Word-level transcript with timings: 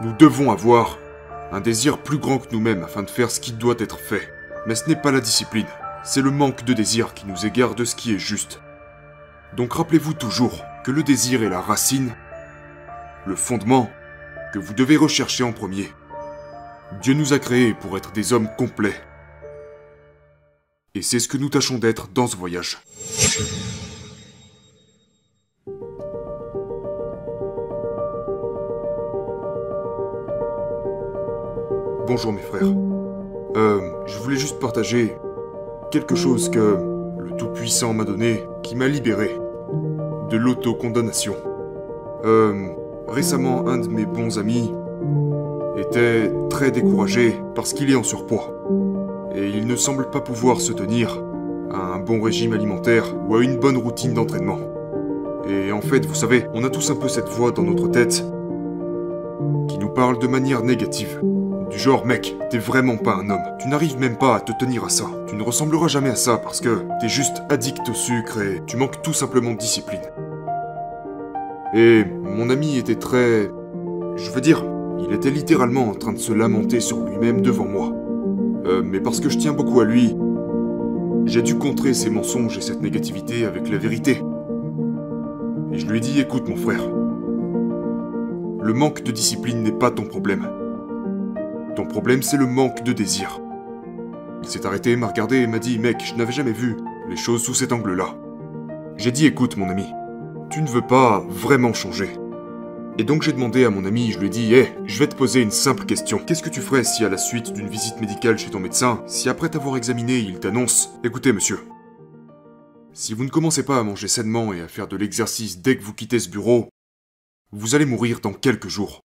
Nous 0.00 0.12
devons 0.14 0.50
avoir 0.50 0.98
un 1.52 1.60
désir 1.60 1.98
plus 1.98 2.18
grand 2.18 2.38
que 2.38 2.52
nous-mêmes 2.52 2.82
afin 2.82 3.02
de 3.02 3.10
faire 3.10 3.30
ce 3.30 3.40
qui 3.40 3.52
doit 3.52 3.76
être 3.78 3.98
fait. 3.98 4.32
Mais 4.66 4.74
ce 4.74 4.88
n'est 4.88 4.96
pas 4.96 5.12
la 5.12 5.20
discipline, 5.20 5.66
c'est 6.02 6.22
le 6.22 6.30
manque 6.30 6.64
de 6.64 6.72
désir 6.72 7.14
qui 7.14 7.26
nous 7.26 7.46
égare 7.46 7.74
de 7.74 7.84
ce 7.84 7.94
qui 7.94 8.14
est 8.14 8.18
juste. 8.18 8.60
Donc 9.56 9.74
rappelez-vous 9.74 10.14
toujours 10.14 10.64
que 10.84 10.90
le 10.90 11.02
désir 11.02 11.42
est 11.42 11.48
la 11.48 11.60
racine, 11.60 12.14
le 13.26 13.36
fondement 13.36 13.90
que 14.52 14.58
vous 14.58 14.72
devez 14.74 14.96
rechercher 14.96 15.44
en 15.44 15.52
premier. 15.52 15.92
Dieu 17.00 17.14
nous 17.14 17.32
a 17.32 17.38
créés 17.38 17.74
pour 17.74 17.96
être 17.96 18.12
des 18.12 18.32
hommes 18.32 18.48
complets. 18.56 19.00
Et 20.94 21.02
c'est 21.02 21.20
ce 21.20 21.28
que 21.28 21.38
nous 21.38 21.48
tâchons 21.48 21.78
d'être 21.78 22.08
dans 22.08 22.26
ce 22.26 22.36
voyage. 22.36 22.78
Bonjour 32.06 32.32
mes 32.32 32.42
frères. 32.42 32.66
Euh, 33.56 33.80
je 34.06 34.18
voulais 34.18 34.36
juste 34.36 34.58
partager 34.58 35.16
quelque 35.92 36.16
chose 36.16 36.48
que 36.48 36.76
le 37.18 37.36
Tout-Puissant 37.36 37.94
m'a 37.94 38.04
donné 38.04 38.42
qui 38.64 38.74
m'a 38.74 38.88
libéré 38.88 39.30
de 40.28 40.36
l'autocondamnation. 40.36 41.36
Euh, 42.24 42.70
récemment, 43.06 43.68
un 43.68 43.78
de 43.78 43.86
mes 43.86 44.04
bons 44.04 44.38
amis 44.40 44.72
était 45.76 46.32
très 46.50 46.72
découragé 46.72 47.36
parce 47.54 47.72
qu'il 47.72 47.88
est 47.88 47.96
en 47.96 48.02
surpoids. 48.02 48.50
Et 49.36 49.48
il 49.48 49.68
ne 49.68 49.76
semble 49.76 50.10
pas 50.10 50.20
pouvoir 50.20 50.60
se 50.60 50.72
tenir 50.72 51.22
à 51.70 51.94
un 51.94 52.00
bon 52.00 52.20
régime 52.20 52.52
alimentaire 52.52 53.14
ou 53.28 53.36
à 53.36 53.44
une 53.44 53.58
bonne 53.58 53.76
routine 53.76 54.12
d'entraînement. 54.12 54.58
Et 55.48 55.70
en 55.70 55.80
fait, 55.80 56.04
vous 56.04 56.16
savez, 56.16 56.46
on 56.52 56.64
a 56.64 56.70
tous 56.70 56.90
un 56.90 56.96
peu 56.96 57.08
cette 57.08 57.28
voix 57.28 57.52
dans 57.52 57.62
notre 57.62 57.88
tête 57.88 58.24
qui 59.68 59.78
nous 59.78 59.90
parle 59.90 60.18
de 60.18 60.26
manière 60.26 60.64
négative. 60.64 61.20
Du 61.72 61.78
genre, 61.78 62.04
mec, 62.04 62.36
t'es 62.50 62.58
vraiment 62.58 62.98
pas 62.98 63.14
un 63.14 63.30
homme. 63.30 63.56
Tu 63.58 63.66
n'arrives 63.66 63.98
même 63.98 64.18
pas 64.18 64.36
à 64.36 64.40
te 64.40 64.52
tenir 64.52 64.84
à 64.84 64.90
ça. 64.90 65.06
Tu 65.26 65.36
ne 65.36 65.42
ressembleras 65.42 65.88
jamais 65.88 66.10
à 66.10 66.16
ça 66.16 66.36
parce 66.36 66.60
que 66.60 66.82
t'es 67.00 67.08
juste 67.08 67.42
addict 67.48 67.88
au 67.88 67.94
sucre 67.94 68.42
et 68.42 68.62
tu 68.66 68.76
manques 68.76 69.00
tout 69.00 69.14
simplement 69.14 69.52
de 69.52 69.56
discipline. 69.56 70.02
Et 71.74 72.04
mon 72.04 72.50
ami 72.50 72.76
était 72.76 72.96
très... 72.96 73.50
Je 74.16 74.30
veux 74.30 74.42
dire, 74.42 74.66
il 75.00 75.14
était 75.14 75.30
littéralement 75.30 75.88
en 75.88 75.94
train 75.94 76.12
de 76.12 76.18
se 76.18 76.34
lamenter 76.34 76.80
sur 76.80 77.00
lui-même 77.06 77.40
devant 77.40 77.64
moi. 77.64 77.90
Euh, 78.66 78.82
mais 78.84 79.00
parce 79.00 79.20
que 79.20 79.30
je 79.30 79.38
tiens 79.38 79.54
beaucoup 79.54 79.80
à 79.80 79.84
lui, 79.84 80.14
j'ai 81.24 81.40
dû 81.40 81.56
contrer 81.56 81.94
ses 81.94 82.10
mensonges 82.10 82.58
et 82.58 82.60
cette 82.60 82.82
négativité 82.82 83.46
avec 83.46 83.70
la 83.70 83.78
vérité. 83.78 84.22
Et 85.72 85.78
je 85.78 85.86
lui 85.86 85.96
ai 85.96 86.00
dit, 86.00 86.20
écoute 86.20 86.46
mon 86.50 86.56
frère, 86.56 86.86
le 88.60 88.74
manque 88.74 89.02
de 89.02 89.10
discipline 89.10 89.62
n'est 89.62 89.72
pas 89.72 89.90
ton 89.90 90.02
problème. 90.02 90.46
Ton 91.76 91.86
problème, 91.86 92.22
c'est 92.22 92.36
le 92.36 92.46
manque 92.46 92.82
de 92.82 92.92
désir. 92.92 93.40
Il 94.42 94.48
s'est 94.48 94.66
arrêté, 94.66 94.96
m'a 94.96 95.08
regardé 95.08 95.38
et 95.38 95.46
m'a 95.46 95.58
dit 95.58 95.78
Mec, 95.78 96.02
je 96.04 96.14
n'avais 96.14 96.32
jamais 96.32 96.52
vu 96.52 96.76
les 97.08 97.16
choses 97.16 97.42
sous 97.42 97.54
cet 97.54 97.72
angle-là. 97.72 98.14
J'ai 98.96 99.12
dit 99.12 99.26
Écoute, 99.26 99.56
mon 99.56 99.70
ami, 99.70 99.86
tu 100.50 100.60
ne 100.60 100.68
veux 100.68 100.86
pas 100.86 101.24
vraiment 101.28 101.72
changer. 101.72 102.10
Et 102.98 103.04
donc 103.04 103.22
j'ai 103.22 103.32
demandé 103.32 103.64
à 103.64 103.70
mon 103.70 103.86
ami, 103.86 104.12
je 104.12 104.18
lui 104.18 104.26
ai 104.26 104.30
dit 104.30 104.54
Hé, 104.54 104.74
je 104.84 104.98
vais 104.98 105.06
te 105.06 105.16
poser 105.16 105.40
une 105.40 105.50
simple 105.50 105.86
question. 105.86 106.18
Qu'est-ce 106.18 106.42
que 106.42 106.50
tu 106.50 106.60
ferais 106.60 106.84
si 106.84 107.04
à 107.04 107.08
la 107.08 107.16
suite 107.16 107.54
d'une 107.54 107.68
visite 107.68 108.00
médicale 108.00 108.36
chez 108.36 108.50
ton 108.50 108.60
médecin, 108.60 109.02
si 109.06 109.30
après 109.30 109.48
t'avoir 109.48 109.78
examiné, 109.78 110.18
il 110.18 110.40
t'annonce 110.40 110.90
Écoutez, 111.02 111.32
monsieur, 111.32 111.60
si 112.92 113.14
vous 113.14 113.24
ne 113.24 113.30
commencez 113.30 113.64
pas 113.64 113.78
à 113.78 113.82
manger 113.82 114.08
sainement 114.08 114.52
et 114.52 114.60
à 114.60 114.68
faire 114.68 114.88
de 114.88 114.96
l'exercice 114.96 115.62
dès 115.62 115.78
que 115.78 115.82
vous 115.82 115.94
quittez 115.94 116.20
ce 116.20 116.28
bureau, 116.28 116.68
vous 117.50 117.74
allez 117.74 117.86
mourir 117.86 118.20
dans 118.20 118.34
quelques 118.34 118.68
jours. 118.68 119.00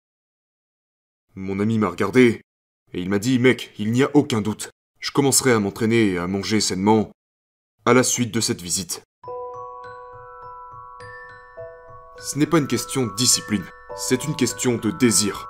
Mon 1.36 1.62
ami 1.62 1.78
m'a 1.78 1.88
regardé, 1.88 2.42
et 2.94 3.02
il 3.02 3.10
m'a 3.10 3.20
dit, 3.20 3.40
mec, 3.40 3.74
il 3.78 3.92
n'y 3.92 4.04
a 4.04 4.10
aucun 4.14 4.42
doute. 4.42 4.70
Je 5.00 5.12
commencerai 5.12 5.52
à 5.52 5.60
m'entraîner 5.60 6.12
et 6.12 6.18
à 6.18 6.28
manger 6.28 6.62
sainement 6.62 7.12
à 7.86 7.94
la 7.94 8.04
suite 8.04 8.34
de 8.34 8.42
cette 8.42 8.62
visite. 8.62 9.04
Ce 12.20 12.38
n'est 12.38 12.46
pas 12.46 12.58
une 12.58 12.68
question 12.68 13.06
de 13.06 13.16
discipline, 13.16 13.64
c'est 13.96 14.26
une 14.26 14.36
question 14.36 14.78
de 14.78 14.92
désir. 14.92 15.48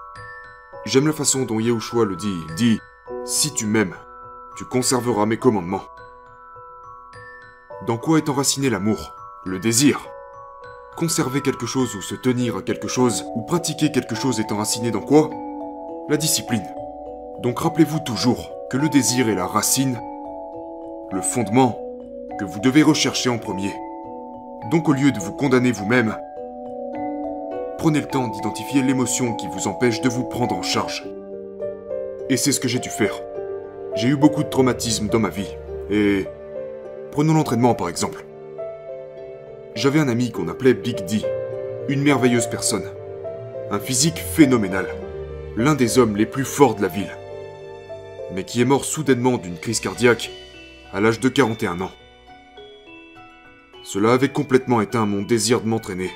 J'aime 0.85 1.07
la 1.07 1.13
façon 1.13 1.43
dont 1.43 1.59
Yehoshua 1.59 2.05
le 2.05 2.15
dit. 2.15 2.35
Il 2.49 2.55
dit 2.55 2.79
Si 3.25 3.53
tu 3.53 3.65
m'aimes, 3.65 3.95
tu 4.55 4.65
conserveras 4.65 5.25
mes 5.25 5.37
commandements. 5.37 5.83
Dans 7.85 7.97
quoi 7.97 8.17
est 8.17 8.29
enraciné 8.29 8.69
l'amour 8.69 9.13
Le 9.45 9.59
désir? 9.59 10.07
Conserver 10.95 11.41
quelque 11.41 11.65
chose 11.65 11.95
ou 11.95 12.01
se 12.01 12.15
tenir 12.15 12.57
à 12.57 12.61
quelque 12.61 12.87
chose 12.87 13.23
ou 13.35 13.43
pratiquer 13.43 13.91
quelque 13.91 14.15
chose 14.15 14.39
est 14.39 14.51
enraciné 14.51 14.91
dans 14.91 15.01
quoi? 15.01 15.29
La 16.09 16.17
discipline. 16.17 16.65
Donc 17.39 17.59
rappelez-vous 17.59 17.99
toujours 17.99 18.51
que 18.71 18.77
le 18.77 18.89
désir 18.89 19.29
est 19.29 19.35
la 19.35 19.45
racine, 19.45 20.01
le 21.11 21.21
fondement 21.21 21.79
que 22.39 22.45
vous 22.45 22.59
devez 22.59 22.81
rechercher 22.81 23.29
en 23.29 23.37
premier. 23.37 23.71
Donc 24.71 24.89
au 24.89 24.93
lieu 24.93 25.11
de 25.11 25.19
vous 25.19 25.33
condamner 25.33 25.71
vous-même, 25.71 26.17
prenez 27.77 28.01
le 28.01 28.07
temps 28.07 28.27
d'identifier 28.27 28.81
l'émotion 28.81 29.35
qui 29.35 29.47
vous 29.49 29.67
empêche 29.67 30.01
de 30.01 30.09
vous 30.09 30.23
prendre 30.23 30.55
en 30.55 30.63
charge. 30.63 31.05
Et 32.29 32.37
c'est 32.37 32.51
ce 32.51 32.59
que 32.59 32.67
j'ai 32.67 32.79
dû 32.79 32.89
faire. 32.89 33.13
J'ai 33.93 34.07
eu 34.07 34.17
beaucoup 34.17 34.43
de 34.43 34.49
traumatismes 34.49 35.07
dans 35.07 35.19
ma 35.19 35.29
vie. 35.29 35.55
Et... 35.91 36.25
Prenons 37.11 37.35
l'entraînement 37.35 37.75
par 37.75 37.87
exemple. 37.87 38.25
J'avais 39.75 39.99
un 39.99 40.09
ami 40.09 40.31
qu'on 40.31 40.47
appelait 40.47 40.73
Big 40.73 41.05
D, 41.05 41.21
une 41.87 42.01
merveilleuse 42.01 42.47
personne. 42.47 42.85
Un 43.69 43.79
physique 43.79 44.17
phénoménal. 44.17 44.87
L'un 45.55 45.75
des 45.75 45.99
hommes 45.99 46.17
les 46.17 46.25
plus 46.25 46.45
forts 46.45 46.73
de 46.73 46.81
la 46.81 46.87
ville 46.87 47.11
mais 48.33 48.43
qui 48.43 48.61
est 48.61 48.65
mort 48.65 48.85
soudainement 48.85 49.38
d'une 49.38 49.57
crise 49.57 49.79
cardiaque 49.79 50.31
à 50.93 51.01
l'âge 51.01 51.19
de 51.19 51.29
41 51.29 51.81
ans. 51.81 51.91
Cela 53.83 54.13
avait 54.13 54.31
complètement 54.31 54.81
éteint 54.81 55.05
mon 55.05 55.21
désir 55.21 55.61
de 55.61 55.67
m'entraîner. 55.67 56.11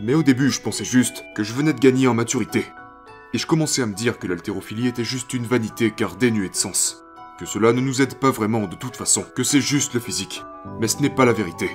Mais 0.00 0.14
au 0.14 0.22
début, 0.22 0.50
je 0.50 0.60
pensais 0.60 0.84
juste 0.84 1.24
que 1.34 1.42
je 1.42 1.52
venais 1.52 1.72
de 1.72 1.80
gagner 1.80 2.06
en 2.08 2.14
maturité. 2.14 2.64
Et 3.34 3.38
je 3.38 3.46
commençais 3.46 3.82
à 3.82 3.86
me 3.86 3.94
dire 3.94 4.18
que 4.18 4.26
l'haltérophilie 4.26 4.88
était 4.88 5.04
juste 5.04 5.34
une 5.34 5.46
vanité 5.46 5.90
car 5.90 6.16
dénuée 6.16 6.48
de 6.48 6.54
sens. 6.54 7.04
Que 7.38 7.46
cela 7.46 7.72
ne 7.72 7.80
nous 7.80 8.02
aide 8.02 8.18
pas 8.18 8.30
vraiment 8.30 8.66
de 8.66 8.76
toute 8.76 8.96
façon, 8.96 9.24
que 9.34 9.42
c'est 9.42 9.60
juste 9.60 9.94
le 9.94 10.00
physique. 10.00 10.42
Mais 10.80 10.88
ce 10.88 11.00
n'est 11.00 11.10
pas 11.10 11.24
la 11.24 11.32
vérité. 11.32 11.70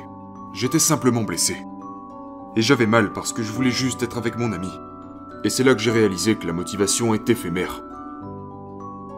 J'étais 0.53 0.79
simplement 0.79 1.23
blessé. 1.23 1.57
Et 2.55 2.61
j'avais 2.61 2.87
mal 2.87 3.11
parce 3.11 3.33
que 3.33 3.43
je 3.43 3.51
voulais 3.51 3.71
juste 3.71 4.01
être 4.01 4.17
avec 4.17 4.37
mon 4.37 4.51
ami. 4.51 4.71
Et 5.43 5.49
c'est 5.49 5.63
là 5.63 5.75
que 5.75 5.81
j'ai 5.81 5.91
réalisé 5.91 6.35
que 6.35 6.47
la 6.47 6.53
motivation 6.53 7.13
est 7.13 7.29
éphémère. 7.29 7.83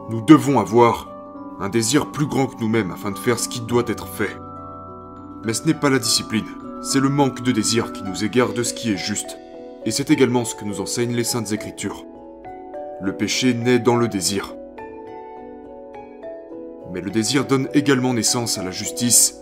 Nous 0.10 0.22
devons 0.22 0.60
avoir 0.60 1.08
un 1.60 1.70
désir 1.70 2.12
plus 2.12 2.26
grand 2.26 2.48
que 2.48 2.60
nous-mêmes 2.60 2.90
afin 2.90 3.12
de 3.12 3.18
faire 3.20 3.38
ce 3.38 3.48
qui 3.48 3.62
doit 3.62 3.84
être 3.86 4.08
fait. 4.08 4.36
Mais 5.46 5.54
ce 5.54 5.66
n'est 5.66 5.76
pas 5.76 5.92
la 5.92 6.00
discipline, 6.00 6.48
c'est 6.82 7.00
le 7.00 7.10
manque 7.10 7.44
de 7.44 7.52
désir 7.52 7.94
qui 7.94 8.02
nous 8.02 8.24
égare 8.24 8.54
de 8.54 8.64
ce 8.64 8.74
qui 8.74 8.92
est 8.92 8.98
juste. 8.98 9.38
Et 9.86 9.92
c'est 9.92 10.10
également 10.10 10.46
ce 10.46 10.56
que 10.56 10.66
nous 10.66 10.82
enseignent 10.82 11.16
les 11.16 11.24
saintes 11.24 11.52
écritures. 11.52 12.06
Le 13.02 13.16
péché 13.16 13.54
naît 13.54 13.78
dans 13.78 13.98
le 13.98 14.08
désir. 14.08 14.56
Mais 16.92 17.02
le 17.02 17.12
désir 17.12 17.46
donne 17.46 17.70
également 17.76 18.16
naissance 18.16 18.58
à 18.58 18.64
la 18.64 18.72
justice 18.72 19.40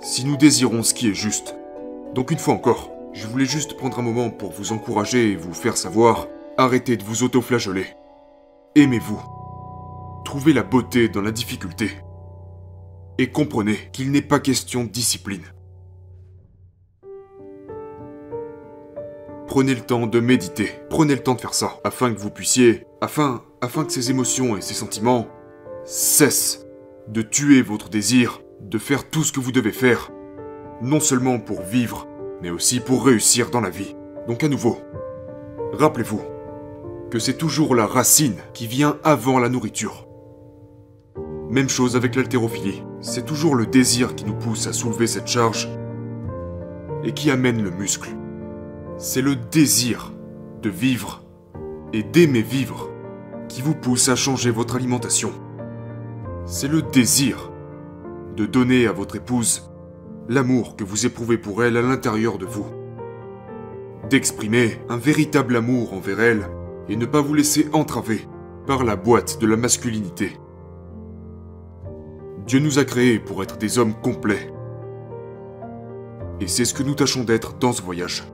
si 0.00 0.24
nous 0.24 0.38
désirons 0.38 0.82
ce 0.82 0.94
qui 0.94 1.10
est 1.10 1.14
juste. 1.14 1.56
Donc 2.14 2.30
une 2.30 2.38
fois 2.38 2.54
encore, 2.54 2.90
je 3.12 3.26
voulais 3.26 3.44
juste 3.44 3.76
prendre 3.76 3.98
un 3.98 4.02
moment 4.02 4.30
pour 4.30 4.50
vous 4.50 4.72
encourager 4.72 5.32
et 5.32 5.36
vous 5.36 5.52
faire 5.52 5.76
savoir, 5.76 6.26
arrêtez 6.56 6.96
de 6.96 7.04
vous 7.04 7.22
autoflageller. 7.22 7.86
Aimez-vous. 8.74 9.20
Trouvez 10.24 10.52
la 10.52 10.62
beauté 10.62 11.08
dans 11.08 11.22
la 11.22 11.30
difficulté. 11.30 11.90
Et 13.18 13.30
comprenez 13.30 13.90
qu'il 13.92 14.10
n'est 14.10 14.22
pas 14.22 14.40
question 14.40 14.84
de 14.84 14.90
discipline. 14.90 15.44
Prenez 19.46 19.74
le 19.74 19.82
temps 19.82 20.06
de 20.06 20.20
méditer. 20.20 20.70
Prenez 20.88 21.14
le 21.14 21.22
temps 21.22 21.34
de 21.34 21.40
faire 21.40 21.54
ça, 21.54 21.78
afin 21.84 22.12
que 22.14 22.18
vous 22.18 22.30
puissiez, 22.30 22.86
afin, 23.00 23.42
afin 23.60 23.84
que 23.84 23.92
ces 23.92 24.10
émotions 24.10 24.56
et 24.56 24.62
ces 24.62 24.74
sentiments 24.74 25.28
cessent 25.84 26.64
de 27.08 27.20
tuer 27.20 27.60
votre 27.60 27.90
désir 27.90 28.40
de 28.62 28.78
faire 28.78 29.08
tout 29.10 29.24
ce 29.24 29.32
que 29.32 29.40
vous 29.40 29.52
devez 29.52 29.72
faire, 29.72 30.10
non 30.80 31.00
seulement 31.00 31.38
pour 31.38 31.62
vivre, 31.62 32.06
mais 32.40 32.50
aussi 32.50 32.80
pour 32.80 33.04
réussir 33.04 33.50
dans 33.50 33.60
la 33.60 33.70
vie. 33.70 33.96
Donc 34.28 34.44
à 34.44 34.48
nouveau, 34.48 34.78
rappelez-vous 35.72 36.22
que 37.10 37.18
c'est 37.18 37.36
toujours 37.36 37.74
la 37.74 37.86
racine 37.86 38.36
qui 38.54 38.66
vient 38.66 38.98
avant 39.04 39.38
la 39.38 39.48
nourriture. 39.48 40.06
Même 41.52 41.68
chose 41.68 41.96
avec 41.96 42.16
l'haltérophilie. 42.16 42.82
C'est 43.02 43.26
toujours 43.26 43.54
le 43.54 43.66
désir 43.66 44.14
qui 44.14 44.24
nous 44.24 44.34
pousse 44.34 44.66
à 44.66 44.72
soulever 44.72 45.06
cette 45.06 45.26
charge 45.26 45.68
et 47.04 47.12
qui 47.12 47.30
amène 47.30 47.62
le 47.62 47.70
muscle. 47.70 48.08
C'est 48.96 49.20
le 49.20 49.36
désir 49.36 50.14
de 50.62 50.70
vivre 50.70 51.22
et 51.92 52.02
d'aimer 52.02 52.40
vivre 52.40 52.88
qui 53.48 53.60
vous 53.60 53.74
pousse 53.74 54.08
à 54.08 54.16
changer 54.16 54.50
votre 54.50 54.76
alimentation. 54.76 55.30
C'est 56.46 56.68
le 56.68 56.80
désir 56.80 57.52
de 58.34 58.46
donner 58.46 58.86
à 58.86 58.92
votre 58.92 59.16
épouse 59.16 59.70
l'amour 60.30 60.74
que 60.74 60.84
vous 60.84 61.04
éprouvez 61.04 61.36
pour 61.36 61.62
elle 61.62 61.76
à 61.76 61.82
l'intérieur 61.82 62.38
de 62.38 62.46
vous. 62.46 62.66
d'exprimer 64.08 64.78
un 64.88 64.96
véritable 64.96 65.56
amour 65.56 65.92
envers 65.92 66.20
elle 66.20 66.48
et 66.88 66.96
ne 66.96 67.06
pas 67.06 67.20
vous 67.20 67.34
laisser 67.34 67.68
entraver 67.72 68.26
par 68.66 68.84
la 68.84 68.96
boîte 68.96 69.38
de 69.40 69.46
la 69.46 69.56
masculinité. 69.56 70.38
Dieu 72.46 72.58
nous 72.58 72.78
a 72.78 72.84
créés 72.84 73.20
pour 73.20 73.42
être 73.42 73.56
des 73.56 73.78
hommes 73.78 73.94
complets. 73.94 74.52
Et 76.40 76.48
c'est 76.48 76.64
ce 76.64 76.74
que 76.74 76.82
nous 76.82 76.94
tâchons 76.94 77.22
d'être 77.22 77.54
dans 77.54 77.72
ce 77.72 77.82
voyage. 77.82 78.24